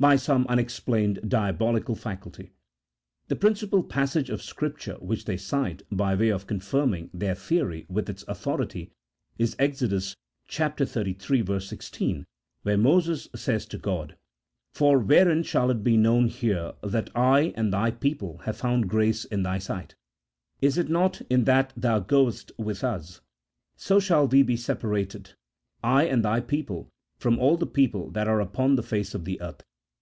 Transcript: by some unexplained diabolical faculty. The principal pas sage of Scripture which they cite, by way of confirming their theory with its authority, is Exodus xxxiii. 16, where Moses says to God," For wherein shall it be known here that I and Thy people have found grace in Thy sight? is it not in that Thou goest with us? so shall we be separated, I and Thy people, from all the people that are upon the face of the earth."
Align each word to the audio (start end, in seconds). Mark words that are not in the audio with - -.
by 0.00 0.16
some 0.16 0.44
unexplained 0.48 1.20
diabolical 1.28 1.94
faculty. 1.94 2.50
The 3.28 3.36
principal 3.36 3.84
pas 3.84 4.10
sage 4.10 4.30
of 4.30 4.42
Scripture 4.42 4.94
which 4.94 5.26
they 5.26 5.36
cite, 5.36 5.84
by 5.92 6.16
way 6.16 6.30
of 6.30 6.48
confirming 6.48 7.08
their 7.14 7.36
theory 7.36 7.86
with 7.88 8.08
its 8.10 8.24
authority, 8.26 8.90
is 9.38 9.54
Exodus 9.60 10.16
xxxiii. 10.50 11.60
16, 11.60 12.24
where 12.64 12.76
Moses 12.76 13.28
says 13.36 13.64
to 13.66 13.78
God," 13.78 14.16
For 14.74 14.98
wherein 14.98 15.44
shall 15.44 15.70
it 15.70 15.84
be 15.84 15.96
known 15.96 16.26
here 16.26 16.72
that 16.82 17.10
I 17.14 17.52
and 17.56 17.72
Thy 17.72 17.92
people 17.92 18.38
have 18.38 18.56
found 18.56 18.88
grace 18.90 19.24
in 19.26 19.44
Thy 19.44 19.58
sight? 19.58 19.94
is 20.60 20.76
it 20.76 20.88
not 20.88 21.20
in 21.30 21.44
that 21.44 21.72
Thou 21.76 22.00
goest 22.00 22.50
with 22.58 22.82
us? 22.82 23.20
so 23.76 24.00
shall 24.00 24.26
we 24.26 24.42
be 24.42 24.56
separated, 24.56 25.34
I 25.80 26.06
and 26.06 26.24
Thy 26.24 26.40
people, 26.40 26.88
from 27.18 27.38
all 27.38 27.56
the 27.56 27.66
people 27.68 28.10
that 28.10 28.26
are 28.26 28.40
upon 28.40 28.74
the 28.74 28.82
face 28.82 29.14
of 29.14 29.24
the 29.24 29.40
earth." 29.40 29.62